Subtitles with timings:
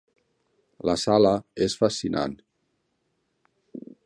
[0.89, 1.33] La sala
[1.67, 2.35] és fascinant.